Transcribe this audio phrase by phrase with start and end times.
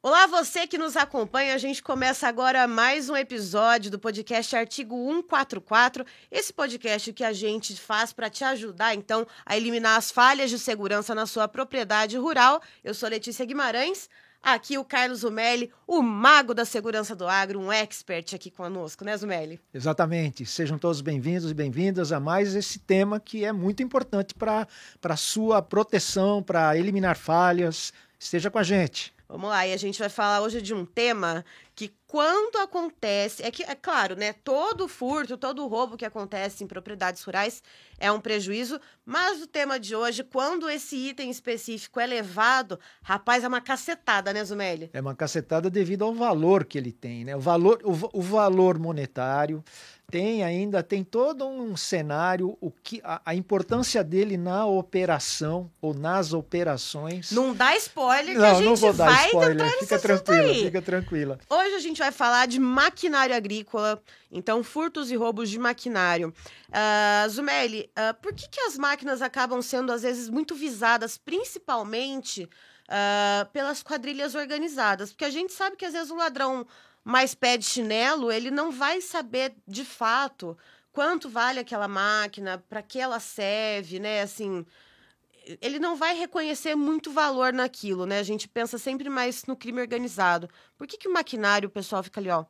[0.00, 1.54] Olá, você que nos acompanha.
[1.54, 6.04] A gente começa agora mais um episódio do podcast Artigo 144.
[6.30, 10.58] Esse podcast que a gente faz para te ajudar, então, a eliminar as falhas de
[10.58, 12.62] segurança na sua propriedade rural.
[12.84, 14.08] Eu sou Letícia Guimarães.
[14.42, 19.16] Aqui o Carlos Zumelli, o mago da segurança do agro, um expert aqui conosco, né,
[19.16, 19.60] Zumelli?
[19.74, 20.46] Exatamente.
[20.46, 24.66] Sejam todos bem-vindos e bem-vindas a mais esse tema que é muito importante para
[25.02, 27.92] a sua proteção, para eliminar falhas.
[28.18, 29.12] Esteja com a gente.
[29.28, 33.50] Vamos lá, e a gente vai falar hoje de um tema que quando acontece, é
[33.50, 37.62] que é claro, né, todo furto, todo roubo que acontece em propriedades rurais
[37.98, 43.44] é um prejuízo, mas o tema de hoje, quando esse item específico é levado, rapaz,
[43.44, 44.88] é uma cacetada, né, Zumelli?
[44.94, 47.36] É uma cacetada devido ao valor que ele tem, né?
[47.36, 49.62] O valor, o, o valor monetário,
[50.10, 55.92] tem ainda tem todo um cenário o que a, a, importância dele na operação ou
[55.92, 57.30] nas operações.
[57.30, 59.78] Não dá spoiler que não, a gente não vou dar vai spoiler.
[59.78, 61.38] fica tranquila fica tranquila.
[61.50, 64.02] Hoje a gente vai falar de maquinário agrícola
[64.32, 66.32] então furtos e roubos de maquinário.
[66.68, 72.44] Uh, Zumeli uh, por que que as máquinas acabam sendo às vezes muito visadas principalmente
[72.44, 75.10] uh, pelas quadrilhas organizadas?
[75.10, 76.66] Porque a gente sabe que às vezes o ladrão
[77.08, 80.54] mais pé de chinelo, ele não vai saber de fato
[80.92, 84.20] quanto vale aquela máquina, para que ela serve, né?
[84.20, 84.66] Assim,
[85.62, 88.18] ele não vai reconhecer muito valor naquilo, né?
[88.18, 90.50] A gente pensa sempre mais no crime organizado.
[90.76, 92.44] Por que, que o maquinário, o pessoal fica ali, ó,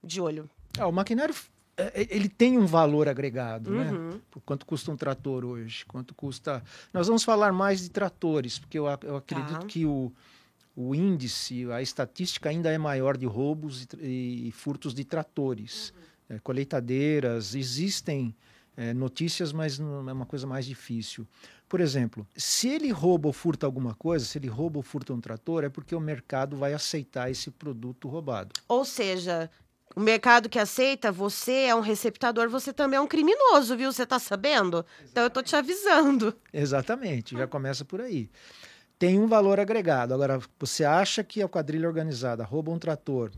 [0.00, 0.48] de olho?
[0.78, 1.34] Ah, o maquinário
[1.76, 3.90] é, é, ele tem um valor agregado, né?
[3.90, 4.10] uhum.
[4.10, 4.20] né?
[4.30, 5.84] Por quanto custa um trator hoje?
[5.86, 6.62] Quanto custa.
[6.92, 9.66] Nós vamos falar mais de tratores, porque eu, eu acredito tá.
[9.66, 10.12] que o,
[10.76, 15.90] o índice, a estatística ainda é maior de roubos e, e furtos de tratores.
[15.90, 16.36] Uhum.
[16.36, 18.34] É, colheitadeiras, existem
[18.76, 21.26] é, notícias, mas não é uma coisa mais difícil.
[21.68, 25.20] Por exemplo, se ele rouba ou furta alguma coisa, se ele rouba ou furta um
[25.20, 28.52] trator, é porque o mercado vai aceitar esse produto roubado.
[28.68, 29.50] Ou seja,
[29.94, 33.92] o mercado que aceita, você é um receptador, você também é um criminoso, viu?
[33.92, 34.78] Você está sabendo?
[34.78, 35.10] Exatamente.
[35.10, 36.34] Então eu estou te avisando.
[36.52, 38.28] Exatamente, já começa por aí
[38.98, 40.14] tem um valor agregado.
[40.14, 43.30] Agora, você acha que a quadrilha organizada rouba um trator,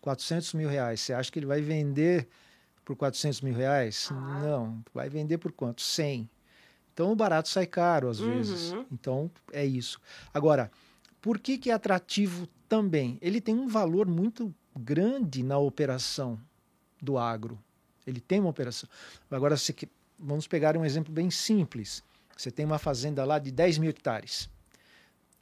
[0.00, 2.28] 400 mil reais, você acha que ele vai vender
[2.84, 4.08] por 400 mil reais?
[4.10, 4.40] Ah.
[4.42, 5.82] Não, vai vender por quanto?
[5.82, 6.28] 100.
[6.92, 8.34] Então, o barato sai caro às uhum.
[8.34, 8.74] vezes.
[8.90, 10.00] Então, é isso.
[10.34, 10.70] Agora,
[11.20, 13.18] por que, que é atrativo também?
[13.20, 16.38] Ele tem um valor muito grande na operação
[17.00, 17.58] do agro.
[18.06, 18.88] Ele tem uma operação.
[19.30, 19.74] Agora, se,
[20.18, 22.02] vamos pegar um exemplo bem simples.
[22.36, 24.48] Você tem uma fazenda lá de 10 mil hectares.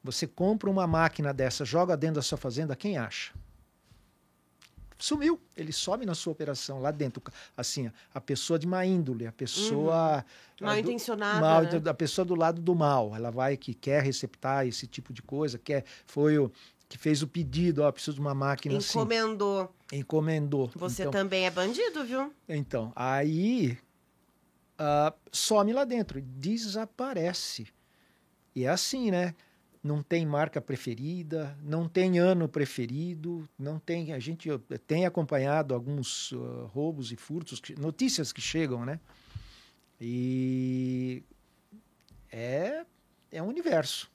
[0.02, 3.32] Você compra uma máquina dessa, joga dentro da sua fazenda, quem acha?
[4.98, 5.40] Sumiu.
[5.56, 7.22] Ele some na sua operação lá dentro.
[7.56, 10.24] Assim, a pessoa de má índole, a pessoa.
[10.60, 10.66] Uhum.
[10.66, 11.40] Mal intencionada.
[11.40, 11.70] Mal, né?
[11.88, 13.14] A pessoa do lado do mal.
[13.14, 16.50] Ela vai que quer receptar esse tipo de coisa, quer, foi o
[16.88, 19.60] que fez o pedido, ó, preciso de uma máquina Encomendou.
[19.62, 19.98] assim.
[19.98, 20.70] Encomendou.
[20.74, 22.32] Você então, também é bandido, viu?
[22.48, 23.78] Então, aí
[24.78, 27.68] uh, some lá dentro, desaparece.
[28.54, 29.34] E é assim, né?
[29.82, 34.12] Não tem marca preferida, não tem ano preferido, não tem.
[34.12, 34.48] A gente
[34.86, 39.00] tem acompanhado alguns uh, roubos e furtos, notícias que chegam, né?
[40.00, 41.22] E
[42.30, 42.84] é,
[43.30, 44.10] é um universo.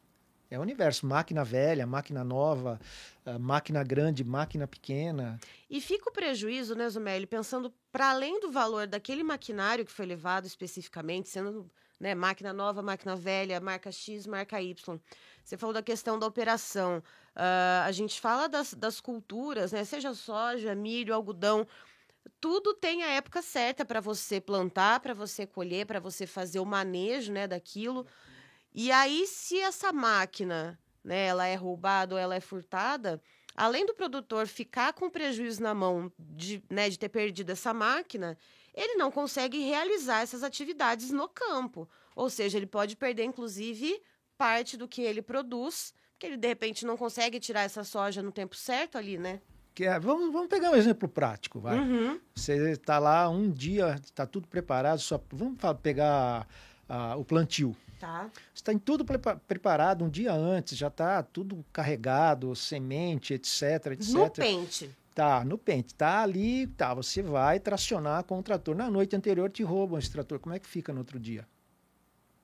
[0.50, 1.06] É um universo.
[1.08, 2.80] Máquina velha, máquina nova,
[3.26, 5.40] uh, máquina grande, máquina pequena.
[5.70, 10.06] E fica o prejuízo, né, Zumelli, pensando para além do valor daquele maquinário que foi
[10.06, 11.70] levado especificamente, sendo
[12.04, 15.00] né, máquina nova, máquina velha, marca X, marca Y
[15.44, 17.04] você falou da questão da operação.
[17.36, 19.84] Uh, a gente fala das, das culturas, né?
[19.84, 21.68] Seja soja, milho, algodão.
[22.40, 26.66] Tudo tem a época certa para você plantar, para você colher, para você fazer o
[26.66, 28.08] manejo né, daquilo.
[28.74, 33.22] E aí, se essa máquina né, ela é roubada ou ela é furtada,
[33.56, 38.38] além do produtor ficar com prejuízo na mão de, né, de ter perdido essa máquina,
[38.74, 41.88] ele não consegue realizar essas atividades no campo.
[42.16, 44.02] Ou seja, ele pode perder, inclusive,
[44.38, 48.32] parte do que ele produz, porque ele de repente não consegue tirar essa soja no
[48.32, 49.42] tempo certo ali, né?
[49.76, 51.80] Que é, vamos, vamos pegar um exemplo prático, vai.
[51.80, 52.20] Uhum.
[52.36, 56.48] Você está lá um dia, está tudo preparado, só vamos pegar
[57.18, 57.76] o plantio.
[58.00, 58.30] Tá.
[58.54, 59.06] Você tem tudo
[59.48, 64.10] preparado um dia antes, já está tudo carregado, semente, etc, etc.
[64.10, 64.92] No pente.
[65.14, 65.94] Tá, no pente.
[65.94, 66.94] Tá ali, tá.
[66.94, 68.76] Você vai tracionar com o trator.
[68.76, 70.40] Na noite anterior te roubam esse trator.
[70.40, 71.48] Como é que fica no outro dia?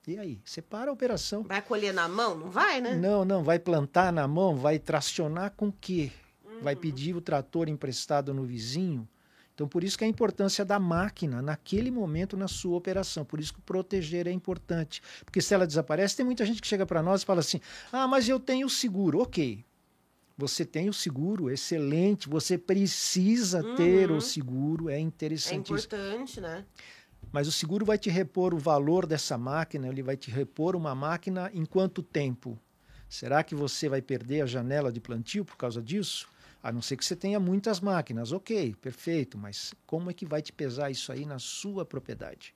[0.07, 0.41] E aí?
[0.45, 1.43] Separa a operação.
[1.43, 2.37] Vai colher na mão?
[2.37, 2.95] Não vai, né?
[2.95, 3.43] Não, não.
[3.43, 6.11] Vai plantar na mão, vai tracionar com o quê?
[6.45, 6.61] Uhum.
[6.61, 9.07] Vai pedir o trator emprestado no vizinho.
[9.53, 13.25] Então, por isso que a importância da máquina naquele momento na sua operação.
[13.25, 15.01] Por isso que proteger é importante.
[15.25, 17.59] Porque se ela desaparece, tem muita gente que chega para nós e fala assim:
[17.91, 19.19] ah, mas eu tenho seguro.
[19.19, 19.65] Ok.
[20.39, 22.29] Você tem o seguro, excelente.
[22.29, 23.75] Você precisa uhum.
[23.75, 25.73] ter o seguro, é interessante.
[25.73, 26.65] É importante, né?
[27.29, 30.95] Mas o seguro vai te repor o valor dessa máquina, ele vai te repor uma
[30.95, 32.57] máquina em quanto tempo?
[33.09, 36.25] Será que você vai perder a janela de plantio por causa disso?
[36.63, 40.41] A não ser que você tenha muitas máquinas, ok, perfeito, mas como é que vai
[40.41, 42.55] te pesar isso aí na sua propriedade?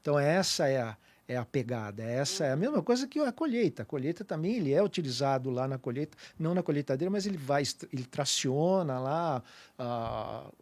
[0.00, 0.96] Então essa é a,
[1.30, 3.82] é a pegada, essa é a mesma coisa que a colheita.
[3.82, 7.62] A colheita também ele é utilizado lá na colheita, não na colheitadeira, mas ele vai,
[7.92, 9.40] ele traciona lá
[9.78, 10.52] uh,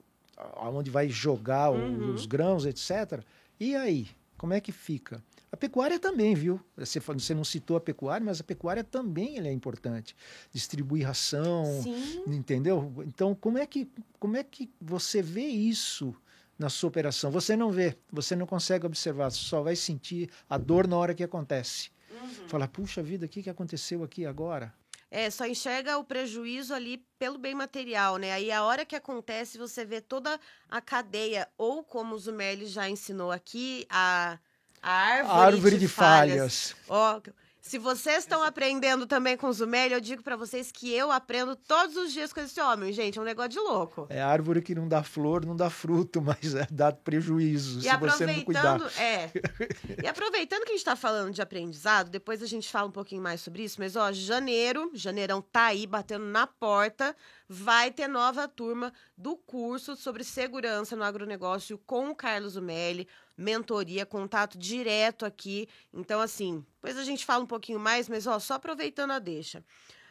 [0.56, 2.12] aonde vai jogar uhum.
[2.12, 3.24] os grãos, etc.
[3.58, 5.24] E aí, como é que fica?
[5.50, 6.60] A pecuária também, viu?
[6.76, 10.14] Você, você não citou a pecuária, mas a pecuária também é importante.
[10.52, 12.24] Distribuir ração, Sim.
[12.26, 12.92] entendeu?
[13.06, 16.14] Então, como é, que, como é que você vê isso
[16.58, 17.30] na sua operação?
[17.30, 21.14] Você não vê, você não consegue observar, você só vai sentir a dor na hora
[21.14, 21.90] que acontece.
[22.10, 22.48] Uhum.
[22.48, 24.74] Fala, puxa vida, o que, que aconteceu aqui agora?
[25.10, 28.32] É, só enxerga o prejuízo ali pelo bem material, né?
[28.32, 30.38] Aí a hora que acontece, você vê toda
[30.68, 34.38] a cadeia, ou como o Zumelli já ensinou aqui, a
[34.82, 36.70] a árvore, a árvore de, de falhas.
[36.70, 36.76] falhas.
[36.88, 37.20] Ó,
[37.60, 41.56] se vocês estão aprendendo também com o Zumelli, eu digo para vocês que eu aprendo
[41.56, 43.18] todos os dias com esse homem, gente.
[43.18, 44.06] É um negócio de louco.
[44.08, 47.96] É árvore que não dá flor, não dá fruto, mas é, dá prejuízo e se
[47.96, 48.80] você não cuidar.
[48.98, 49.30] É.
[50.02, 53.22] e aproveitando que a gente está falando de aprendizado, depois a gente fala um pouquinho
[53.22, 57.14] mais sobre isso, mas ó, janeiro, janeirão tá aí batendo na porta,
[57.48, 63.08] vai ter nova turma do curso sobre segurança no agronegócio com o Carlos Zumelli
[63.38, 65.68] mentoria, contato direto aqui.
[65.92, 69.64] Então, assim, depois a gente fala um pouquinho mais, mas ó, só aproveitando a deixa.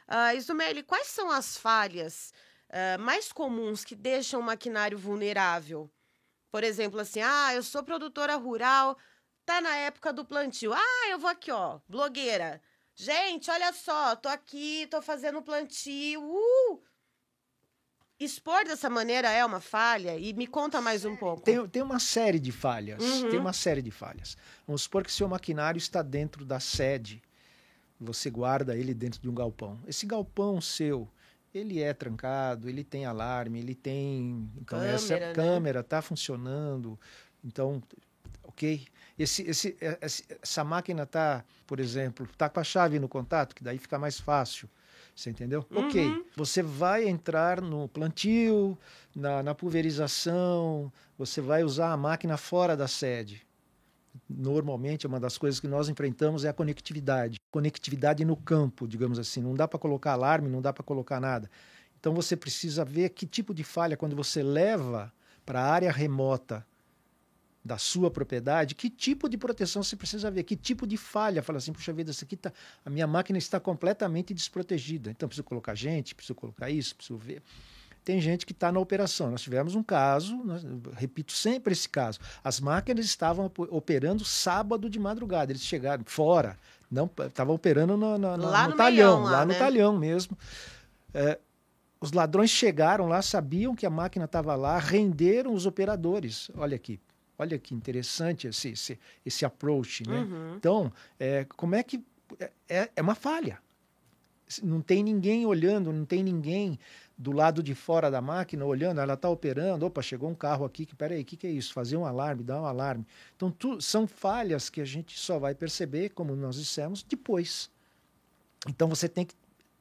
[0.08, 2.34] Uh, Isumeli, quais são as falhas
[2.70, 5.92] uh, mais comuns que deixam o maquinário vulnerável?
[6.50, 8.98] Por exemplo, assim, ah, eu sou produtora rural,
[9.46, 10.74] tá na época do plantio.
[10.74, 12.62] Ah, eu vou aqui, ó, blogueira.
[12.96, 16.24] Gente, olha só, tô aqui, tô fazendo plantio.
[16.24, 16.87] Uh!
[18.20, 20.18] Expor dessa maneira é uma falha?
[20.18, 21.42] E me conta mais um pouco.
[21.42, 23.04] Tem, tem uma série de falhas.
[23.04, 23.30] Uhum.
[23.30, 24.38] Tem uma série de falhas.
[24.66, 27.22] Vamos supor que seu maquinário está dentro da sede.
[28.00, 29.80] Você guarda ele dentro de um galpão.
[29.88, 31.10] Esse galpão seu,
[31.54, 35.34] ele é trancado, ele tem alarme, ele tem então câmera, essa né?
[35.34, 37.00] câmera está funcionando.
[37.44, 37.82] Então,
[38.44, 38.86] ok.
[39.18, 43.80] Esse, esse, essa máquina está, por exemplo, está com a chave no contato, que daí
[43.80, 44.70] fica mais fácil.
[45.18, 45.66] Você entendeu?
[45.72, 45.88] Uhum.
[45.88, 46.26] Ok.
[46.36, 48.78] Você vai entrar no plantio,
[49.16, 53.42] na, na pulverização, você vai usar a máquina fora da sede.
[54.30, 57.40] Normalmente, uma das coisas que nós enfrentamos é a conectividade.
[57.50, 59.42] Conectividade no campo, digamos assim.
[59.42, 61.50] Não dá para colocar alarme, não dá para colocar nada.
[62.00, 65.12] Então você precisa ver que tipo de falha, quando você leva
[65.44, 66.64] para a área remota
[67.68, 71.44] da sua propriedade, que tipo de proteção você precisa ver, que tipo de falha.
[71.44, 72.52] Fala assim, puxa vida, isso aqui tá,
[72.86, 75.12] a minha máquina está completamente desprotegida.
[75.12, 77.44] Então preciso colocar gente, preciso colocar isso, preciso ver.
[78.04, 79.30] Tem gente que está na operação.
[79.30, 80.66] Nós tivemos um caso, nós,
[80.96, 82.20] repito sempre esse caso.
[82.42, 85.52] As máquinas estavam operando sábado de madrugada.
[85.52, 86.58] Eles chegaram fora,
[86.90, 89.54] não estavam operando no, no, no, no talhão, lá, lá né?
[89.54, 90.38] no talhão mesmo.
[91.14, 91.38] É,
[92.00, 96.50] os ladrões chegaram lá, sabiam que a máquina estava lá, renderam os operadores.
[96.56, 97.02] Olha aqui,
[97.38, 100.20] Olha que interessante esse, esse, esse approach, né?
[100.20, 100.56] Uhum.
[100.56, 102.04] Então, é, como é que...
[102.68, 103.60] É, é, uma falha.
[104.64, 106.80] Não tem ninguém olhando, não tem ninguém
[107.18, 110.86] do lado de fora da máquina olhando, ela está operando, opa, chegou um carro aqui,
[110.86, 111.74] que peraí, o que, que é isso?
[111.74, 113.06] Fazer um alarme, dar um alarme.
[113.36, 117.72] Então, tu, são falhas que a gente só vai perceber, como nós dissemos, depois.
[118.68, 119.36] Então, você tem que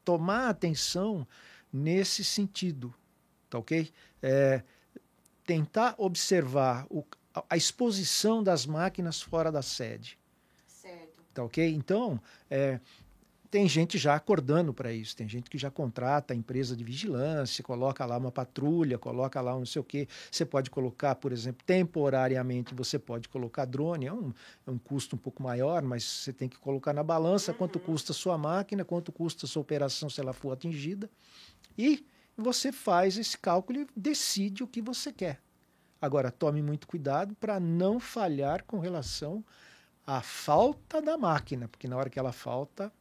[0.04, 1.26] tomar atenção
[1.72, 2.94] nesse sentido,
[3.50, 3.90] tá ok?
[4.22, 4.62] É,
[5.44, 7.04] tentar observar o,
[7.48, 10.18] a exposição das máquinas fora da sede.
[10.66, 11.22] Certo.
[11.34, 11.74] Tá ok?
[11.74, 12.80] Então, é,
[13.50, 17.64] tem gente já acordando para isso, tem gente que já contrata a empresa de vigilância,
[17.64, 20.08] coloca lá uma patrulha, coloca lá um não sei o quê.
[20.30, 24.32] Você pode colocar, por exemplo, temporariamente, você pode colocar drone, é um,
[24.66, 27.58] é um custo um pouco maior, mas você tem que colocar na balança uhum.
[27.58, 31.08] quanto custa a sua máquina, quanto custa a sua operação se ela for atingida.
[31.78, 32.04] E
[32.36, 35.40] você faz esse cálculo e decide o que você quer.
[36.00, 39.44] Agora, tome muito cuidado para não falhar com relação
[40.06, 42.92] à falta da máquina, porque na hora que ela falta.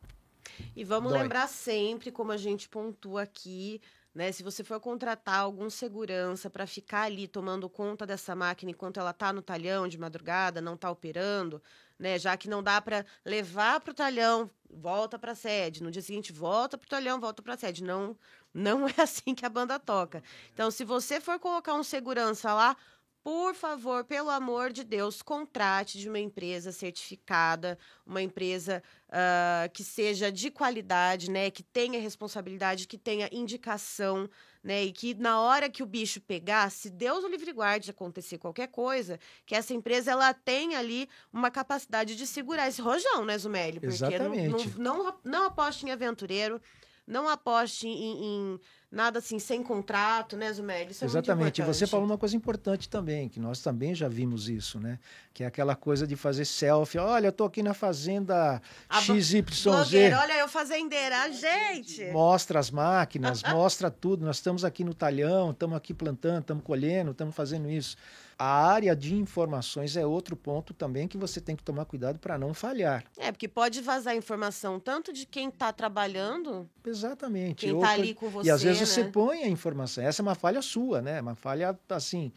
[0.75, 1.21] E vamos dói.
[1.21, 3.81] lembrar sempre, como a gente pontua aqui,
[4.15, 4.31] Né?
[4.31, 9.09] Se você for contratar algum segurança para ficar ali tomando conta dessa máquina enquanto ela
[9.11, 11.61] está no talhão de madrugada, não está operando,
[11.99, 12.17] né?
[12.17, 16.01] já que não dá para levar para o talhão, volta para a sede, no dia
[16.01, 17.83] seguinte volta para o talhão, volta para a sede.
[17.83, 18.17] Não,
[18.53, 20.23] não é assim que a banda toca.
[20.53, 22.77] Então, se você for colocar um segurança lá,
[23.25, 29.83] por favor, pelo amor de Deus, contrate de uma empresa certificada, uma empresa uh, que
[29.83, 31.49] seja de qualidade, né?
[31.49, 34.29] Que tenha responsabilidade, que tenha indicação,
[34.63, 34.83] né?
[34.83, 38.37] E que na hora que o bicho pegar, se Deus o livre guarde de acontecer
[38.37, 43.35] qualquer coisa, que essa empresa ela tenha ali uma capacidade de segurar esse rojão, né,
[43.39, 43.79] Zumeli?
[43.79, 44.77] Porque Exatamente.
[44.77, 46.61] Não, não, não, não aposte em aventureiro,
[47.07, 48.59] não aposte em, em
[48.91, 50.91] nada assim sem contrato, né, Zumeli?
[50.91, 51.61] Isso é Exatamente.
[51.61, 54.97] e você falou uma coisa importante também, que nós também já vimos isso, né?
[55.33, 56.97] Que é aquela coisa de fazer selfie.
[56.97, 59.63] Olha, eu tô aqui na fazenda A XYZ.
[59.63, 62.05] Blogueira, olha eu fazendeira, gente.
[62.11, 64.25] Mostra as máquinas, mostra tudo.
[64.25, 67.95] Nós estamos aqui no talhão, estamos aqui plantando, estamos colhendo, estamos fazendo isso.
[68.37, 72.37] A área de informações é outro ponto também que você tem que tomar cuidado para
[72.37, 73.05] não falhar.
[73.17, 76.69] É, porque pode vazar informação tanto de quem está trabalhando.
[76.85, 77.65] Exatamente.
[77.65, 78.49] Quem está ali com você.
[78.49, 78.85] E às vezes né?
[78.85, 80.03] você põe a informação.
[80.03, 81.21] Essa é uma falha sua, né?
[81.21, 82.31] Uma falha assim.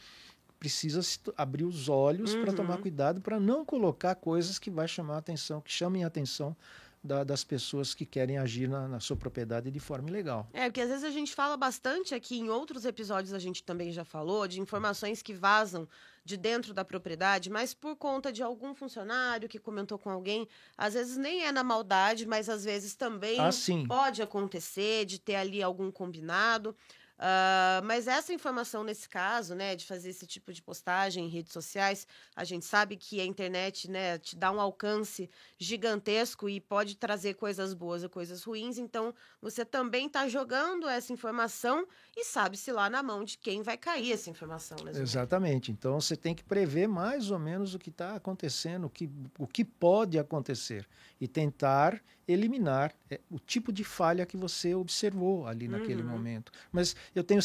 [0.59, 1.01] Precisa
[1.37, 2.43] abrir os olhos uhum.
[2.43, 6.09] para tomar cuidado para não colocar coisas que vai chamar a atenção, que chamem a
[6.09, 6.57] atenção
[7.03, 10.49] da, das pessoas que querem agir na, na, sua propriedade de forma ilegal.
[10.53, 13.93] É, porque às vezes a gente fala bastante aqui, em outros episódios a gente também
[13.93, 15.89] já falou, de informações que vazam
[16.25, 20.93] de dentro da propriedade, mas por conta de algum funcionário que comentou com alguém, às
[20.95, 23.49] vezes nem é na maldade, mas às vezes também ah,
[23.87, 26.77] pode acontecer de ter ali algum combinado.
[27.19, 31.53] Uh, mas essa informação nesse caso, né, de fazer esse tipo de postagem em redes
[31.53, 36.97] sociais, a gente sabe que a internet, né, te dá um alcance gigantesco e pode
[36.97, 38.79] trazer coisas boas e coisas ruins.
[38.79, 41.85] Então, você também está jogando essa informação
[42.17, 44.79] e sabe-se lá na mão de quem vai cair essa informação.
[44.85, 45.73] Né, Exatamente.
[45.73, 49.47] Então, você tem que prever mais ou menos o que está acontecendo, o que, o
[49.47, 50.89] que pode acontecer
[51.21, 56.09] e tentar eliminar é, o tipo de falha que você observou ali naquele uhum.
[56.09, 56.53] momento.
[56.71, 57.41] Mas eu tenho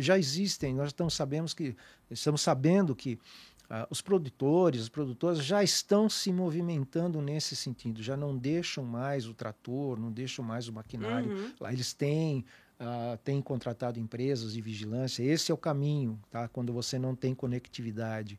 [0.00, 1.76] já existem, nós estamos sabemos que
[2.10, 3.18] estamos sabendo que
[3.70, 9.26] ah, os produtores, as produtoras já estão se movimentando nesse sentido, já não deixam mais
[9.26, 11.30] o trator, não deixam mais o maquinário.
[11.30, 11.52] Uhum.
[11.60, 15.22] Lá eles têm Uh, têm contratado empresas de vigilância.
[15.22, 16.48] Esse é o caminho, tá?
[16.48, 18.38] Quando você não tem conectividade.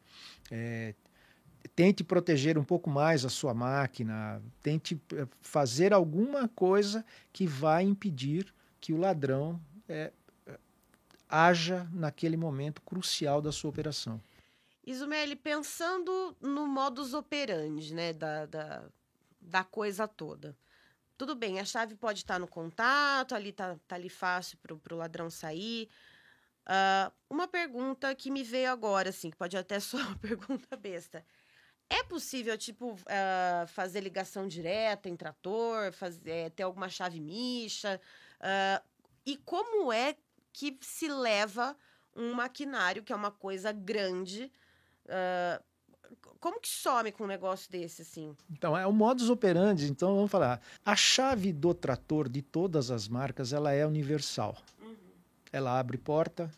[0.51, 0.93] É,
[1.75, 7.83] tente proteger um pouco mais a sua máquina, tente eh, fazer alguma coisa que vai
[7.83, 10.11] impedir que o ladrão é,
[11.29, 14.21] haja naquele momento crucial da sua operação.
[14.85, 18.83] Isumeli, pensando no modus operandi né, da, da,
[19.41, 20.55] da coisa toda.
[21.17, 24.97] Tudo bem, a chave pode estar no contato, ali tá, tá ali fácil para o
[24.97, 25.89] ladrão sair.
[26.67, 31.25] Uh, uma pergunta que me veio agora, assim, que pode até ser uma pergunta besta.
[31.89, 38.01] É possível, tipo, uh, fazer ligação direta em trator, fazer, ter alguma chave micha?
[38.39, 38.83] Uh,
[39.25, 40.15] e como é
[40.51, 41.75] que se leva
[42.15, 44.51] um maquinário, que é uma coisa grande.
[45.05, 45.63] Uh,
[46.39, 48.35] como que some com um negócio desse, assim?
[48.49, 49.89] Então, é o modus operandi.
[49.89, 50.61] Então, vamos falar.
[50.85, 54.55] A chave do trator de todas as marcas, ela é universal.
[54.81, 54.95] Uhum.
[55.51, 56.49] Ela abre porta,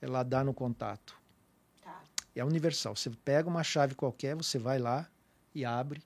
[0.00, 1.16] ela dá no contato.
[2.36, 2.94] É universal.
[2.94, 5.08] Você pega uma chave qualquer, você vai lá
[5.54, 6.02] e abre.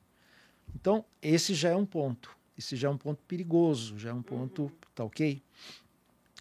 [0.74, 2.30] Então, esse já é um ponto.
[2.56, 4.70] Esse já é um ponto perigoso, já é um ponto, uhum.
[4.94, 5.42] tá ok?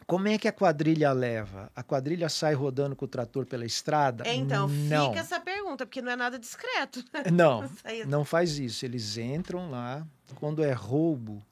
[0.05, 1.71] Como é que a quadrilha leva?
[1.75, 4.23] A quadrilha sai rodando com o trator pela estrada?
[4.27, 5.09] Então, não.
[5.09, 7.03] fica essa pergunta, porque não é nada discreto.
[7.13, 7.25] Né?
[7.31, 7.69] Não,
[8.07, 8.85] não faz isso.
[8.85, 10.05] Eles entram lá,
[10.35, 11.45] quando é roubo,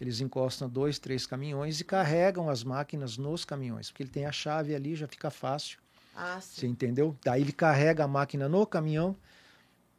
[0.00, 4.32] eles encostam dois, três caminhões e carregam as máquinas nos caminhões, porque ele tem a
[4.32, 5.78] chave ali, já fica fácil.
[6.14, 6.60] Ah, sim.
[6.60, 7.16] Você entendeu?
[7.24, 9.16] Daí ele carrega a máquina no caminhão.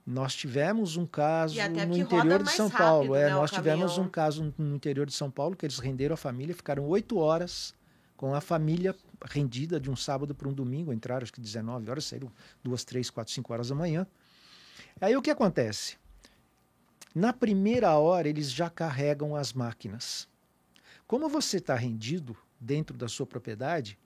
[0.05, 3.15] Nós tivemos um caso no interior de São rápido, Paulo.
[3.15, 6.17] É, né, nós tivemos um caso no interior de São Paulo que eles renderam a
[6.17, 7.73] família, ficaram oito horas
[8.17, 12.05] com a família rendida de um sábado para um domingo, entraram acho que 19 horas,
[12.05, 12.31] saíram
[12.63, 14.05] duas, três, quatro, cinco horas da manhã.
[14.99, 15.97] Aí o que acontece?
[17.13, 20.27] Na primeira hora eles já carregam as máquinas.
[21.07, 23.97] Como você está rendido dentro da sua propriedade,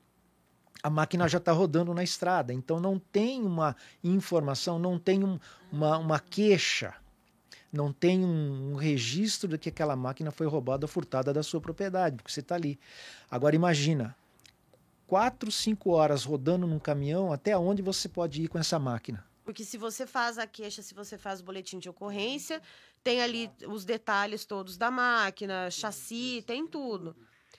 [0.82, 5.40] a máquina já está rodando na estrada, então não tem uma informação, não tem um,
[5.72, 6.94] uma, uma queixa,
[7.72, 11.60] não tem um, um, registro de que aquela máquina foi roubada ou furtada da sua
[11.60, 12.80] propriedade, porque você está ali.
[13.30, 14.16] Agora imagina,
[15.08, 19.26] quatro, cinco horas rodando num caminhão, até onde você pode ir com essa máquina?
[19.44, 22.62] Porque se você faz a queixa, se você faz o boletim de ocorrência,
[23.04, 27.16] tem ali os detalhes todos da máquina, chassi, tem tudo.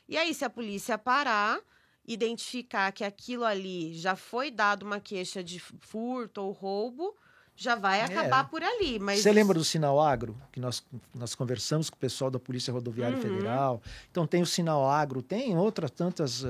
[0.08, 1.60] E aí, se a polícia parar
[2.06, 7.14] identificar que aquilo ali já foi dado uma queixa de furto ou roubo,
[7.56, 8.48] já vai acabar é.
[8.48, 8.98] por ali.
[8.98, 10.84] Mas você lembra do sinal agro que nós,
[11.14, 13.22] nós conversamos com o pessoal da Polícia Rodoviária uhum.
[13.22, 13.82] Federal?
[14.10, 16.48] Então tem o sinal agro, tem outras tantas, uh,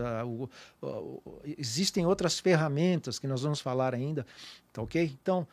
[0.82, 4.26] uh, uh, existem outras ferramentas que nós vamos falar ainda,
[4.72, 5.16] tá ok?
[5.22, 5.46] Então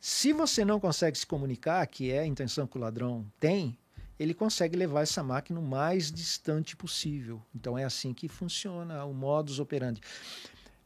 [0.00, 3.78] se você não consegue se comunicar, que é a intenção que o ladrão tem,
[4.18, 7.42] ele consegue levar essa máquina o mais distante possível.
[7.54, 10.00] Então é assim que funciona o modus operandi.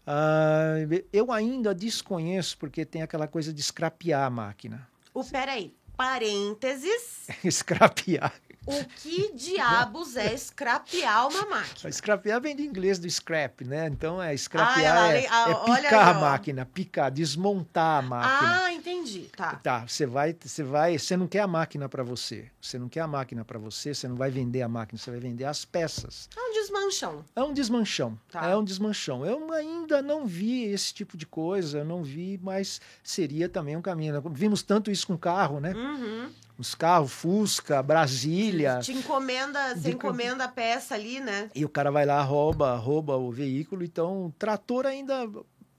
[0.06, 4.88] Uh, eu ainda desconheço porque tem aquela coisa de scrapear a máquina.
[5.12, 7.26] O peraí, parênteses.
[7.50, 8.32] scrapear.
[8.68, 11.90] O que diabos é scrapear uma máquina?
[11.90, 13.88] Scrapear vem do inglês do scrap, né?
[13.88, 18.64] Então é scrapear ah, é, é, picar aí, a máquina, picar, desmontar a máquina.
[18.64, 19.30] Ah, entendi.
[19.34, 19.56] Tá.
[19.56, 22.50] Tá, você vai, você vai, você não quer a máquina para você.
[22.60, 25.20] Você não quer a máquina para você, você não vai vender a máquina, você vai
[25.20, 26.28] vender as peças.
[26.36, 27.24] É um desmanchão.
[27.34, 28.18] É um desmanchão.
[28.30, 28.46] Tá.
[28.46, 29.24] É um desmanchão.
[29.24, 33.82] Eu ainda não vi esse tipo de coisa, eu não vi, mas seria também um
[33.82, 34.20] caminho.
[34.30, 35.72] Vimos tanto isso com carro, né?
[35.72, 38.80] Uhum os carros, Fusca, Brasília.
[38.80, 41.50] Te encomenda, você encomenda a peça ali, né?
[41.54, 43.84] E o cara vai lá, rouba, rouba o veículo.
[43.84, 45.30] Então, trator ainda.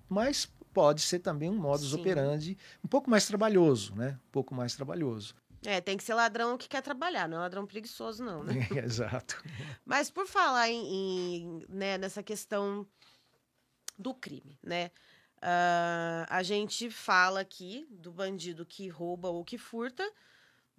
[0.08, 2.00] Mas pode ser também um modus Sim.
[2.00, 4.18] operandi um pouco mais trabalhoso, né?
[4.28, 5.36] Um pouco mais trabalhoso.
[5.66, 8.54] É, tem que ser ladrão que quer trabalhar, não é ladrão preguiçoso, não, né?
[8.82, 9.44] exato.
[9.86, 12.88] Mas por falar em, em né, nessa questão
[13.98, 14.92] do crime, né?
[15.40, 20.10] Uh, a gente fala aqui do bandido que rouba ou que furta,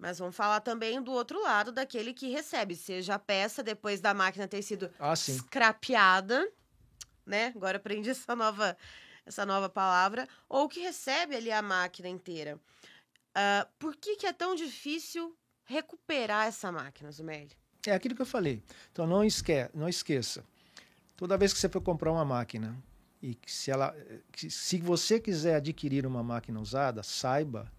[0.01, 4.15] mas vamos falar também do outro lado, daquele que recebe, seja a peça depois da
[4.15, 6.51] máquina ter sido ah, scrapeada,
[7.23, 7.53] né?
[7.55, 8.75] Agora aprendi essa nova,
[9.23, 12.59] essa nova palavra, ou que recebe ali a máquina inteira.
[13.29, 17.51] Uh, por que, que é tão difícil recuperar essa máquina, Zumelli?
[17.85, 18.63] É aquilo que eu falei.
[18.91, 20.43] Então não, esque não esqueça.
[21.15, 22.75] Toda vez que você for comprar uma máquina
[23.21, 23.95] e que se, ela,
[24.31, 27.71] que se você quiser adquirir uma máquina usada, saiba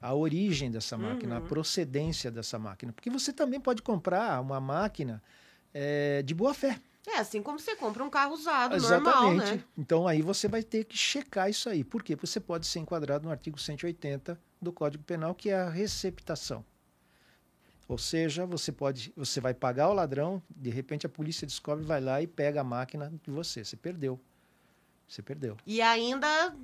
[0.00, 1.44] a origem dessa máquina, uhum.
[1.44, 2.92] a procedência dessa máquina.
[2.92, 5.22] Porque você também pode comprar uma máquina
[5.74, 6.80] é, de boa fé.
[7.06, 9.14] É, assim como você compra um carro usado, Exatamente.
[9.14, 9.64] normal, né?
[9.76, 11.82] Então aí você vai ter que checar isso aí.
[11.82, 12.14] Por quê?
[12.14, 16.64] Porque você pode ser enquadrado no artigo 180 do Código Penal, que é a receptação.
[17.88, 22.00] Ou seja, você pode, você vai pagar o ladrão, de repente a polícia descobre, vai
[22.00, 23.64] lá e pega a máquina de você.
[23.64, 24.20] Você perdeu.
[25.08, 25.56] Você perdeu.
[25.66, 26.54] E ainda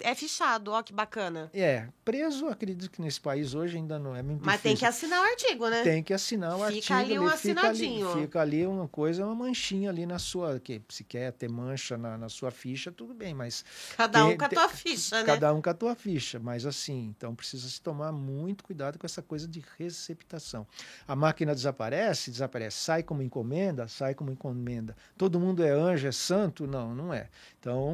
[0.00, 1.48] é fichado, ó que bacana.
[1.54, 4.70] É, preso, acredito que nesse país hoje ainda não é muito Mas difícil.
[4.70, 5.82] tem que assinar o artigo, né?
[5.82, 6.94] Tem que assinar o fica artigo.
[6.94, 10.58] Ali um fica ali Fica ali uma coisa, uma manchinha ali na sua.
[10.58, 13.64] Que, se quer ter mancha na, na sua ficha, tudo bem, mas.
[13.96, 15.24] Cada tem, um com a tua ficha, né?
[15.24, 16.40] Cada um com a tua ficha.
[16.40, 20.66] Mas assim, então precisa se tomar muito cuidado com essa coisa de receptação.
[21.06, 22.78] A máquina desaparece, desaparece.
[22.78, 24.96] Sai como encomenda, sai como encomenda.
[25.16, 26.66] Todo mundo é anjo, é santo?
[26.66, 27.28] Não, não é.
[27.60, 27.91] Então,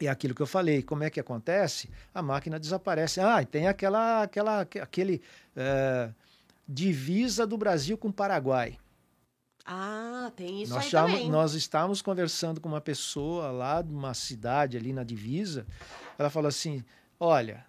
[0.00, 0.82] é aquilo que eu falei.
[0.82, 1.90] Como é que acontece?
[2.14, 3.20] A máquina desaparece.
[3.20, 5.22] Ah, tem aquela, aquela, aquele
[5.56, 6.10] é,
[6.66, 8.78] divisa do Brasil com o Paraguai.
[9.64, 11.30] Ah, tem isso nós aí também.
[11.30, 15.66] Nós estávamos conversando com uma pessoa lá de uma cidade ali na divisa.
[16.18, 16.82] Ela falou assim:
[17.20, 17.66] olha,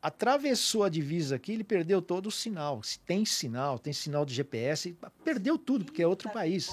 [0.00, 2.82] atravessou a divisa aqui, ele perdeu todo o sinal.
[2.82, 6.72] Se tem sinal, tem sinal de GPS, perdeu tudo, porque é outro país.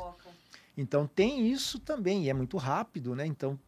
[0.77, 3.25] Então tem isso também, e é muito rápido, né?
[3.25, 3.59] Então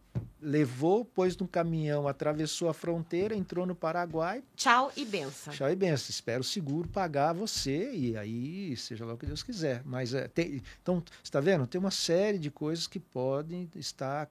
[0.42, 4.44] levou, pôs num caminhão, atravessou a fronteira, entrou no Paraguai.
[4.56, 5.54] Tchau e benção.
[5.54, 6.10] Tchau e benção.
[6.10, 9.82] Espero o seguro pagar você e aí seja lá o que Deus quiser.
[9.86, 11.66] Mas é, tem, então, está vendo?
[11.66, 14.28] Tem uma série de coisas que podem estar,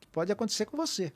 [0.00, 1.12] que pode acontecer com você.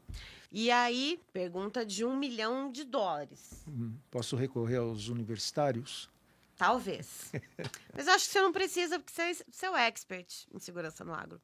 [0.53, 3.64] E aí, pergunta de um milhão de dólares.
[3.68, 6.09] Hum, posso recorrer aos universitários?
[6.61, 7.33] Talvez.
[7.96, 11.14] Mas acho que você não precisa, porque você, você é o expert em segurança no
[11.14, 11.40] agro.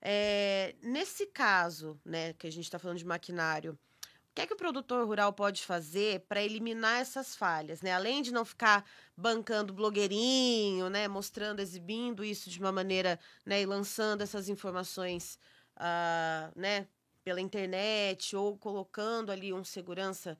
[0.00, 4.52] É, nesse caso, né, que a gente está falando de maquinário, o que é que
[4.52, 7.92] o produtor rural pode fazer para eliminar essas falhas, né?
[7.92, 8.84] Além de não ficar
[9.16, 15.38] bancando blogueirinho, né, mostrando, exibindo isso de uma maneira, né, e lançando essas informações,
[15.76, 16.88] uh, né,
[17.22, 20.36] pela internet ou colocando ali um segurança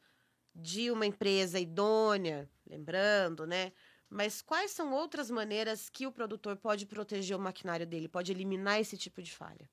[0.53, 3.73] de uma empresa idônea, lembrando, né?
[4.13, 8.79] Mas quais são outras maneiras que o produtor pode proteger o maquinário dele, pode eliminar
[8.79, 9.67] esse tipo de falha?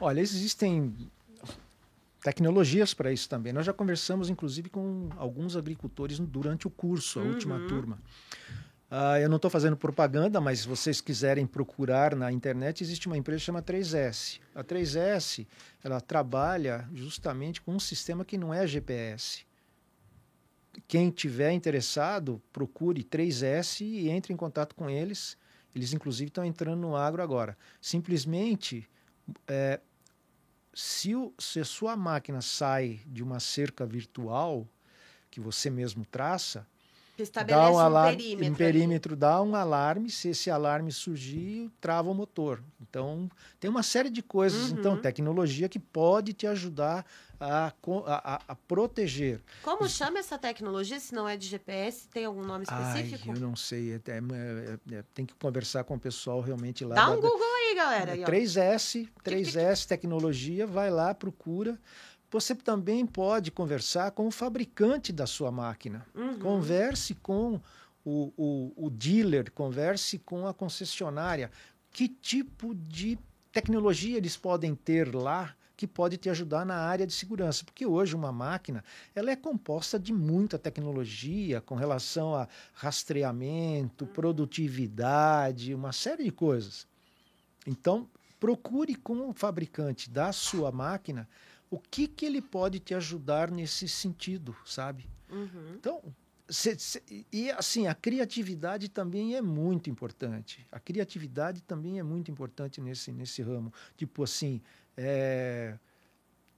[0.00, 0.92] Olha, existem
[2.20, 3.52] tecnologias para isso também.
[3.52, 7.28] Nós já conversamos, inclusive, com alguns agricultores durante o curso, a uhum.
[7.28, 8.02] última turma.
[8.90, 13.16] Uh, eu não estou fazendo propaganda, mas se vocês quiserem procurar na internet, existe uma
[13.16, 14.40] empresa que chama 3S.
[14.52, 15.46] A 3S
[15.84, 19.48] ela trabalha justamente com um sistema que não é GPS
[20.90, 25.38] quem tiver interessado, procure 3S e entre em contato com eles
[25.72, 27.56] Eles, inclusive, estão entrando no agro agora.
[27.80, 28.90] Simplesmente,
[29.46, 29.78] é,
[30.74, 34.66] se, o, se a sua máquina sai de uma cerca virtual
[35.30, 36.66] que você mesmo traça,
[37.46, 42.10] dá um, alarme, um perímetro, um perímetro dá um alarme, se esse alarme surgir, trava
[42.10, 42.64] o motor.
[42.80, 44.78] Então, tem uma série de coisas, uhum.
[44.80, 47.06] então, tecnologia que pode te ajudar
[47.40, 47.72] a,
[48.06, 49.40] a, a, proteger.
[49.62, 51.00] Como chama essa tecnologia?
[51.00, 53.30] Se não é de GPS, tem algum nome específico?
[53.30, 53.94] Ai, eu não sei.
[53.94, 56.94] É, é, é, é, tem que conversar com o pessoal realmente lá.
[56.94, 58.12] Dá um da, Google aí, galera.
[58.12, 61.78] Aí, 3S, 3S Tecnologia, vai lá, procura.
[62.30, 66.06] Você também pode conversar com o fabricante da sua máquina.
[66.14, 66.38] Uhum.
[66.38, 67.60] Converse com
[68.04, 71.50] o, o, o dealer, converse com a concessionária.
[71.90, 73.18] Que tipo de
[73.50, 78.14] tecnologia eles podem ter lá que pode te ajudar na área de segurança, porque hoje
[78.14, 86.24] uma máquina ela é composta de muita tecnologia com relação a rastreamento, produtividade, uma série
[86.24, 86.86] de coisas.
[87.66, 88.06] Então,
[88.38, 91.26] procure com o fabricante da sua máquina
[91.70, 95.08] o que, que ele pode te ajudar nesse sentido, sabe?
[95.30, 95.76] Uhum.
[95.78, 96.02] Então,
[96.46, 100.66] cê, cê, e assim, a criatividade também é muito importante.
[100.70, 103.72] A criatividade também é muito importante nesse, nesse ramo.
[103.96, 104.60] Tipo assim,
[105.02, 105.78] é,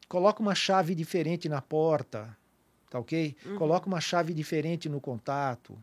[0.08, 2.36] coloca uma chave diferente na porta,
[2.90, 3.36] tá ok?
[3.46, 3.56] Uhum.
[3.56, 5.78] Coloca uma chave diferente no contato,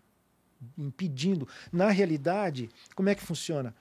[0.78, 1.48] impedindo.
[1.72, 3.74] Na realidade, como é que funciona?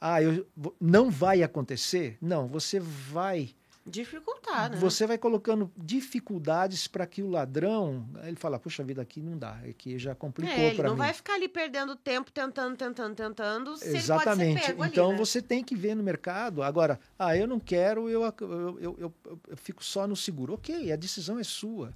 [0.00, 0.46] Ah, eu,
[0.80, 2.18] não vai acontecer?
[2.20, 3.54] Não, você vai
[3.88, 4.76] dificultar, né?
[4.76, 9.52] Você vai colocando dificuldades para que o ladrão, ele fala, puxa vida, aqui não dá,
[9.68, 10.90] aqui já complicou é, para mim.
[10.90, 14.70] não vai ficar ali perdendo tempo tentando, tentando, tentando, Exatamente.
[14.70, 15.18] então ali, né?
[15.18, 16.62] você tem que ver no mercado.
[16.62, 19.14] Agora, ah, eu não quero, eu, eu, eu, eu,
[19.48, 20.54] eu fico só no seguro.
[20.54, 21.92] Ok, a decisão é sua.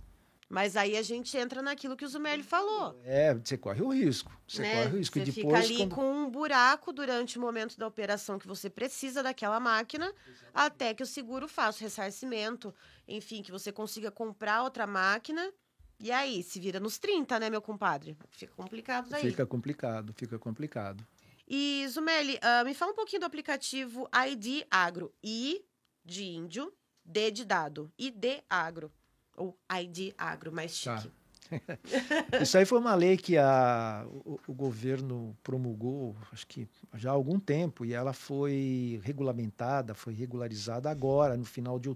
[0.52, 3.00] Mas aí a gente entra naquilo que o Zumelli falou.
[3.04, 4.30] É, você corre o risco.
[4.46, 4.74] Você né?
[4.74, 5.18] corre o risco.
[5.18, 5.94] Você e depois, fica ali quando...
[5.94, 10.50] com um buraco durante o momento da operação que você precisa daquela máquina, Exatamente.
[10.52, 12.74] até que o seguro faça o ressarcimento,
[13.08, 15.50] enfim, que você consiga comprar outra máquina.
[15.98, 18.14] E aí, se vira nos 30, né, meu compadre?
[18.28, 19.22] Fica complicado daí.
[19.22, 21.06] Fica complicado, fica complicado.
[21.48, 25.14] E, Zumeli, uh, me fala um pouquinho do aplicativo ID Agro.
[25.24, 25.64] I
[26.04, 26.70] de índio,
[27.02, 27.90] D de dado.
[27.98, 28.92] ID Agro.
[29.37, 30.99] Ou ID Agro, mais tá.
[30.99, 31.09] chique.
[31.09, 31.23] Tá.
[32.40, 37.12] Isso aí foi uma lei que a, o, o, governo promulgou, acho que já há
[37.12, 41.95] algum tempo, e ela foi regulamentada, foi regularizada agora, no final de,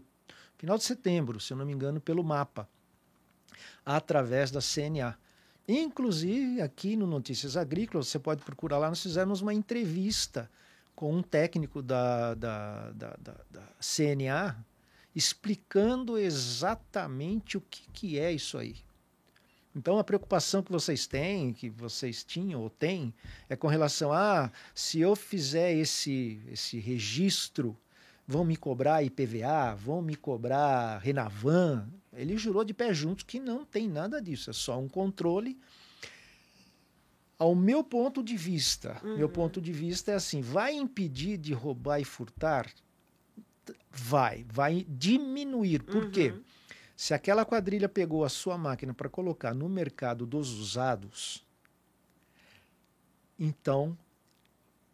[0.58, 2.68] final de setembro, se eu não me engano, pelo MAPA,
[3.84, 5.16] através da CNA.
[5.68, 10.50] Inclusive, aqui no Notícias Agrícolas, você pode procurar lá, nós fizemos uma entrevista
[10.94, 14.56] com um técnico da, da, da, da, da CNA,
[15.16, 18.76] explicando exatamente o que, que é isso aí.
[19.74, 23.14] Então a preocupação que vocês têm, que vocês tinham ou têm,
[23.48, 27.74] é com relação a ah, se eu fizer esse, esse registro,
[28.26, 31.88] vão me cobrar IPVA, vão me cobrar Renavan.
[32.12, 35.58] Ele jurou de pé juntos que não tem nada disso, é só um controle.
[37.38, 39.16] Ao meu ponto de vista, uhum.
[39.16, 42.66] meu ponto de vista é assim, vai impedir de roubar e furtar?
[43.90, 45.82] Vai, vai diminuir.
[45.82, 46.10] Por uhum.
[46.10, 46.34] quê?
[46.96, 51.44] Se aquela quadrilha pegou a sua máquina para colocar no mercado dos usados,
[53.38, 53.96] então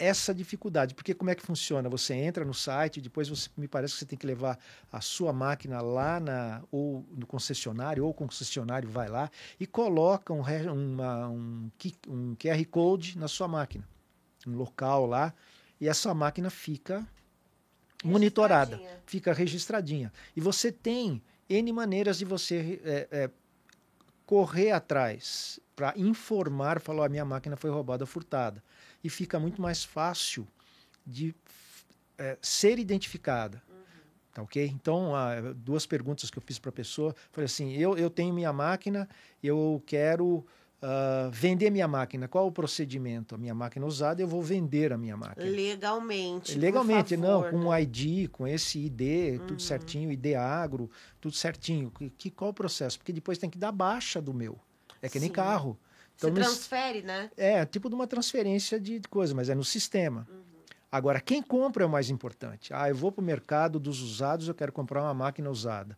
[0.02, 1.88] essa dificuldade, porque como é que funciona?
[1.88, 4.58] Você entra no site, depois você, me parece que você tem que levar
[4.90, 9.30] a sua máquina lá na, ou no concessionário, ou o concessionário vai lá
[9.60, 11.70] e coloca um, uma, um,
[12.08, 13.88] um QR Code na sua máquina,
[14.44, 15.32] um local lá,
[15.80, 17.06] e essa máquina fica
[18.02, 20.12] monitorada, fica registradinha.
[20.36, 23.30] E você tem N maneiras de você é, é,
[24.26, 28.62] correr atrás para informar, falou, a minha máquina foi roubada, furtada.
[29.02, 30.46] E fica muito mais fácil
[31.06, 31.34] de
[32.18, 33.62] é, ser identificada.
[33.68, 33.82] Uhum.
[34.32, 34.66] Tá ok?
[34.66, 35.12] Então,
[35.56, 37.14] duas perguntas que eu fiz para a pessoa.
[37.30, 39.08] Falei assim, eu, eu tenho minha máquina,
[39.42, 40.46] eu quero
[40.82, 43.36] Uh, vender minha máquina, qual o procedimento?
[43.36, 45.46] A minha máquina usada, eu vou vender a minha máquina.
[45.48, 46.58] Legalmente.
[46.58, 49.46] Legalmente, não, com um ID, com esse ID, uhum.
[49.46, 50.90] tudo certinho, ID agro,
[51.20, 51.88] tudo certinho.
[51.92, 52.98] Que, que, qual o processo?
[52.98, 54.58] Porque depois tem que dar baixa do meu.
[55.00, 55.26] É que Sim.
[55.26, 55.78] nem carro.
[56.16, 57.30] Então, Você transfere, né?
[57.36, 60.26] É, tipo de uma transferência de coisa, mas é no sistema.
[60.28, 60.42] Uhum.
[60.90, 62.74] Agora, quem compra é o mais importante.
[62.74, 65.96] Ah, eu vou para o mercado dos usados, eu quero comprar uma máquina usada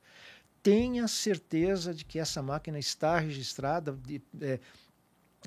[0.65, 3.93] tenha certeza de que essa máquina está registrada.
[3.93, 4.59] De, é,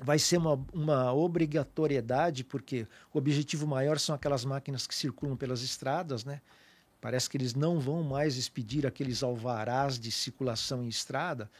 [0.00, 5.60] vai ser uma, uma obrigatoriedade, porque o objetivo maior são aquelas máquinas que circulam pelas
[5.60, 6.40] estradas, né?
[7.00, 11.50] Parece que eles não vão mais expedir aqueles alvarás de circulação em estrada,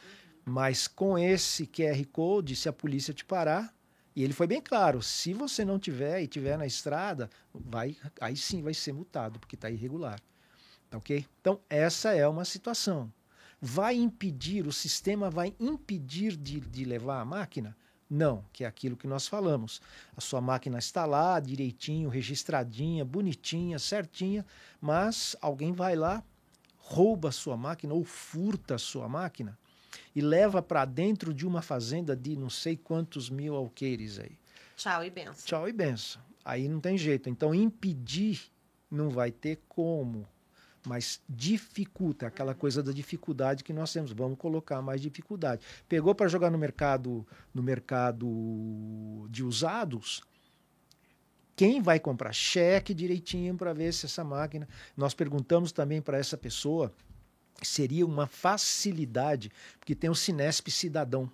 [0.45, 3.73] mas com esse QR Code, se a polícia te parar,
[4.15, 8.35] E ele foi bem claro: se você não tiver e tiver na estrada, vai, aí
[8.35, 10.19] sim vai ser multado, porque está irregular.
[10.89, 11.25] Tá ok?
[11.39, 13.11] Então, essa é uma situação.
[13.61, 17.75] Vai impedir, o sistema vai impedir de, de levar a máquina?
[18.09, 19.81] Não, que é aquilo que nós falamos.
[20.17, 24.45] A sua máquina está lá, direitinho, registradinha, bonitinha, certinha,
[24.81, 26.23] mas alguém vai lá,
[26.77, 29.57] rouba a sua máquina ou furta a sua máquina
[30.15, 34.37] e leva para dentro de uma fazenda de não sei quantos mil alqueires aí.
[34.75, 35.45] Tchau e benção.
[35.45, 36.21] Tchau e benção.
[36.43, 37.29] Aí não tem jeito.
[37.29, 38.41] Então, impedir
[38.89, 40.27] não vai ter como
[40.85, 44.11] mas dificulta aquela coisa da dificuldade que nós temos.
[44.11, 45.61] Vamos colocar mais dificuldade.
[45.87, 50.21] Pegou para jogar no mercado, no mercado de usados.
[51.55, 54.67] Quem vai comprar cheque direitinho para ver se essa máquina?
[54.95, 56.93] Nós perguntamos também para essa pessoa
[57.61, 61.29] seria uma facilidade, porque tem o Sinesp Cidadão.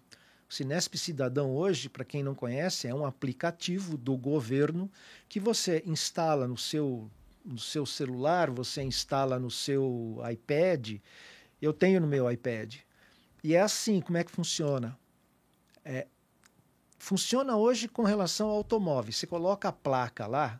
[0.50, 4.90] O Sinesp Cidadão hoje, para quem não conhece, é um aplicativo do governo
[5.28, 7.10] que você instala no seu
[7.46, 10.98] no seu celular, você instala no seu iPad.
[11.62, 12.76] Eu tenho no meu iPad.
[13.44, 14.98] E é assim, como é que funciona?
[15.84, 16.08] É,
[16.98, 19.14] funciona hoje com relação ao automóvel.
[19.14, 20.60] Você coloca a placa lá,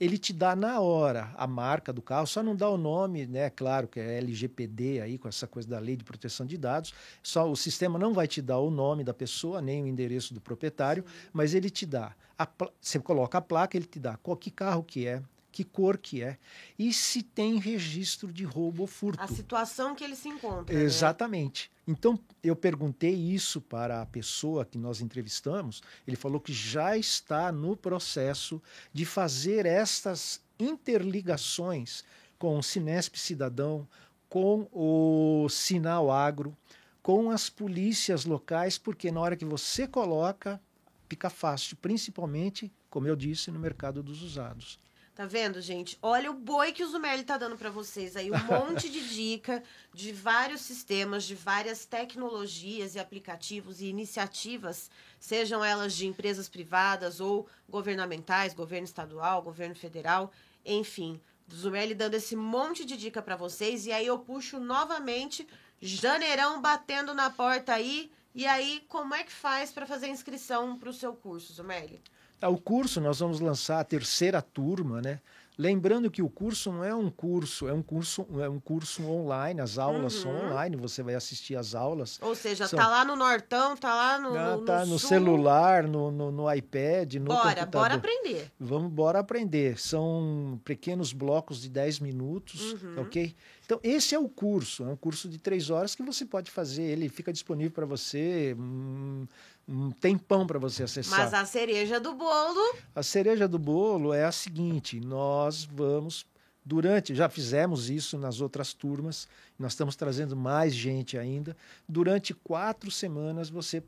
[0.00, 3.50] ele te dá na hora a marca do carro, só não dá o nome, né?
[3.50, 6.92] Claro que é LGPD aí, com essa coisa da lei de proteção de dados.
[7.22, 10.40] Só o sistema não vai te dar o nome da pessoa, nem o endereço do
[10.40, 12.16] proprietário, mas ele te dá.
[12.36, 12.48] A,
[12.80, 15.22] você coloca a placa, ele te dá qual que carro que é,
[15.52, 16.38] que cor que é
[16.78, 19.22] e se tem registro de roubo ou furto.
[19.22, 20.74] A situação que ele se encontra.
[20.74, 20.82] Né?
[20.82, 21.70] Exatamente.
[21.86, 21.92] Né?
[21.92, 25.82] Então, eu perguntei isso para a pessoa que nós entrevistamos.
[26.08, 28.60] Ele falou que já está no processo
[28.92, 32.02] de fazer estas interligações
[32.38, 33.86] com o Sinesp Cidadão,
[34.28, 36.56] com o Sinal Agro,
[37.02, 40.60] com as polícias locais, porque na hora que você coloca,
[41.08, 44.78] fica fácil, principalmente, como eu disse, no mercado dos usados.
[45.14, 45.98] Tá vendo, gente?
[46.00, 48.30] Olha o boi que o Zumelli tá dando para vocês aí.
[48.30, 55.62] Um monte de dica de vários sistemas, de várias tecnologias e aplicativos e iniciativas, sejam
[55.62, 60.32] elas de empresas privadas ou governamentais, governo estadual, governo federal,
[60.64, 61.20] enfim.
[61.52, 63.84] Zumelli dando esse monte de dica para vocês.
[63.84, 65.46] E aí eu puxo novamente
[65.78, 68.10] janeirão batendo na porta aí.
[68.34, 72.00] E aí, como é que faz para fazer inscrição para o seu curso, Zumelli?
[72.42, 75.20] Ah, o curso, nós vamos lançar a terceira turma, né?
[75.56, 79.60] Lembrando que o curso não é um curso, é um curso, é um curso online,
[79.60, 80.22] as aulas uhum.
[80.22, 82.18] são online, você vai assistir as aulas.
[82.22, 82.78] Ou seja, são...
[82.78, 86.52] tá lá no Nortão, tá lá no, ah, no, tá no, celular, no, no, no,
[86.52, 87.80] iPad, no bora, computador.
[87.82, 88.50] Bora aprender.
[88.58, 89.78] Vamos, bora aprender.
[89.78, 93.02] São pequenos blocos de 10 minutos, uhum.
[93.02, 93.36] ok?
[93.64, 96.82] Então, esse é o curso, é um curso de três horas que você pode fazer,
[96.82, 98.56] ele fica disponível para você.
[98.58, 99.26] Hum,
[99.68, 101.18] um tempão para você acessar.
[101.18, 102.76] Mas a cereja do bolo.
[102.94, 106.26] A cereja do bolo é a seguinte: nós vamos.
[106.64, 109.26] Durante, já fizemos isso nas outras turmas,
[109.58, 111.56] nós estamos trazendo mais gente ainda.
[111.88, 113.82] Durante quatro semanas você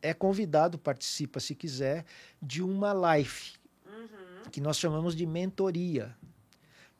[0.00, 2.04] é convidado, participa se quiser,
[2.40, 3.54] de uma live,
[3.84, 4.50] uhum.
[4.52, 6.14] que nós chamamos de mentoria.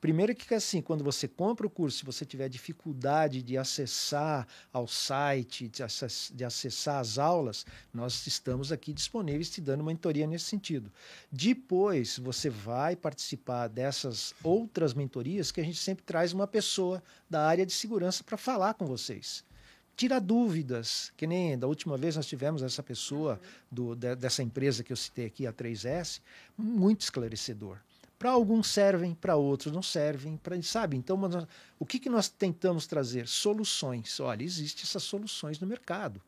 [0.02, 4.88] Primeiro que assim, quando você compra o curso, se você tiver dificuldade de acessar ao
[4.88, 10.46] site, de, acess de acessar as aulas, nós estamos aqui disponíveis te dando mentoria nesse
[10.46, 10.90] sentido.
[11.30, 17.46] Depois, você vai participar dessas outras mentorias que a gente sempre traz uma pessoa da
[17.46, 19.44] área de segurança para falar com vocês
[19.94, 23.38] tira dúvidas, que nem da última vez nós tivemos essa pessoa
[23.70, 26.20] do, de, dessa empresa que eu citei aqui, a 3S,
[26.56, 27.78] muito esclarecedor.
[28.22, 30.96] Para alguns servem, para outros não servem, pra, sabe?
[30.96, 31.18] Então,
[31.76, 33.26] o que, que nós tentamos trazer?
[33.26, 34.20] Soluções.
[34.20, 36.22] Olha, existem essas soluções no mercado.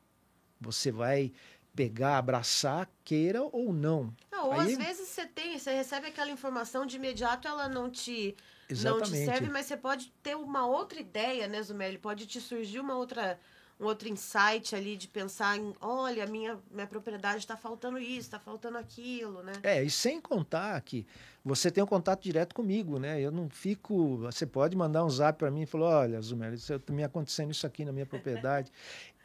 [0.60, 1.30] Você vai
[1.72, 4.12] pegar, abraçar, queira ou não.
[4.32, 4.72] não ou Aí...
[4.72, 8.34] às vezes você tem, você recebe aquela informação de imediato, ela não te,
[8.82, 11.96] não te serve, mas você pode ter uma outra ideia, né, Zumelli?
[11.96, 13.38] Pode te surgir uma outra
[13.78, 18.38] um outro insight ali de pensar em, olha, minha, minha propriedade está faltando isso, está
[18.38, 19.52] faltando aquilo, né?
[19.62, 21.06] É, e sem contar que
[21.44, 23.20] você tem um contato direto comigo, né?
[23.20, 24.16] Eu não fico.
[24.18, 27.66] Você pode mandar um zap para mim e falar: olha, Zumel, está me acontecendo isso
[27.66, 28.72] aqui na minha propriedade.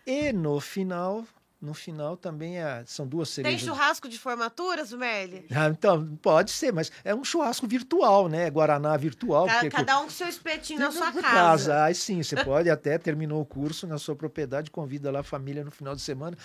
[0.06, 1.24] e no final,
[1.62, 3.60] no final também é, são duas cerejas.
[3.60, 5.46] Tem churrasco de formatura, Zumerli?
[5.54, 8.50] Ah, então, pode ser, mas é um churrasco virtual, né?
[8.50, 9.46] Guaraná virtual.
[9.46, 11.22] Cada, cada um com seu espetinho na sua casa.
[11.22, 11.84] casa.
[11.84, 15.64] Aí sim, você pode até, terminou o curso na sua propriedade, convida lá a família
[15.64, 16.38] no final de semana.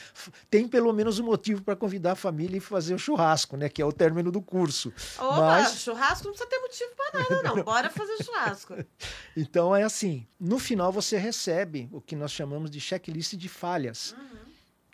[0.50, 3.68] Tem pelo menos um motivo para convidar a família e fazer o churrasco, né?
[3.68, 4.92] Que é o término do curso.
[5.16, 5.78] Opa, mas...
[5.80, 7.62] churrasco não precisa ter motivo para nada, não.
[7.64, 8.74] Bora fazer churrasco.
[9.36, 14.16] então é assim, no final você recebe o que nós chamamos de checklist de falhas.
[14.18, 14.43] Uhum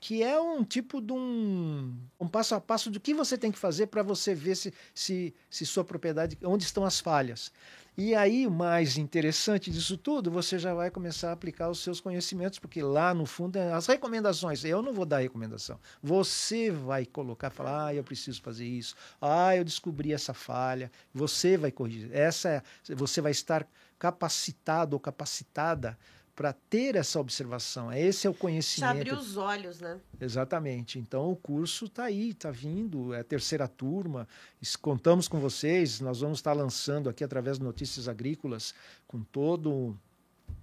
[0.00, 3.58] que é um tipo de um, um passo a passo do que você tem que
[3.58, 7.52] fazer para você ver se, se, se sua propriedade, onde estão as falhas.
[7.98, 12.00] E aí, o mais interessante disso tudo, você já vai começar a aplicar os seus
[12.00, 15.78] conhecimentos, porque lá no fundo, é as recomendações, eu não vou dar recomendação.
[16.02, 21.58] Você vai colocar, falar, ah, eu preciso fazer isso, ah, eu descobri essa falha, você
[21.58, 22.08] vai corrigir.
[22.10, 22.48] Essa
[22.88, 25.98] é, você vai estar capacitado ou capacitada
[26.40, 27.92] para ter essa observação.
[27.92, 28.92] Esse é o conhecimento.
[28.92, 30.00] abrir os olhos, né?
[30.18, 30.98] Exatamente.
[30.98, 34.26] Então o curso está aí, está vindo, é a terceira turma.
[34.80, 36.00] Contamos com vocês.
[36.00, 38.74] Nós vamos estar lançando aqui através de Notícias Agrícolas
[39.06, 39.94] com todo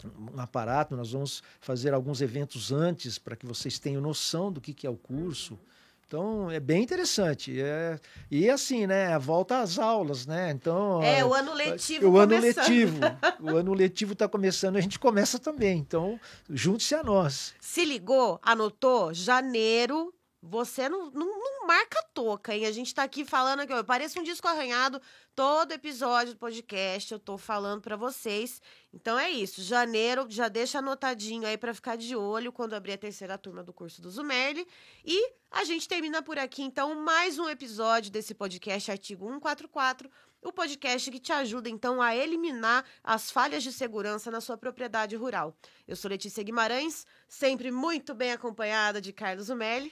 [0.03, 0.97] um aparato.
[0.97, 4.89] Nós vamos fazer alguns eventos antes para que vocês tenham noção do que, que é
[4.89, 5.53] o curso.
[5.53, 5.76] Uhum
[6.07, 7.61] então é bem interessante.
[7.61, 7.99] É,
[8.31, 9.13] e assim, né?
[9.13, 10.51] A volta às aulas, né?
[10.51, 11.03] Então.
[11.03, 12.07] É, o ano letivo.
[12.07, 12.31] O começando.
[12.33, 12.99] ano letivo.
[13.41, 15.77] o ano letivo está começando, a gente começa também.
[15.77, 16.17] Então,
[16.49, 17.53] junte-se a nós.
[17.59, 20.13] Se ligou, anotou, janeiro
[20.47, 22.65] você não, não, não, marca toca, hein?
[22.65, 25.01] A gente tá aqui falando aqui, ó, parece um disco arranhado.
[25.35, 28.61] Todo episódio do podcast eu tô falando para vocês.
[28.93, 29.61] Então é isso.
[29.61, 33.73] Janeiro, já deixa anotadinho aí para ficar de olho quando abrir a terceira turma do
[33.73, 34.65] curso do Zumerli.
[35.03, 40.09] E a gente termina por aqui, então, mais um episódio desse podcast Artigo 144
[40.41, 45.15] o podcast que te ajuda então a eliminar as falhas de segurança na sua propriedade
[45.15, 45.55] rural.
[45.87, 49.91] Eu sou Letícia Guimarães, sempre muito bem acompanhada de Carlos Umelli.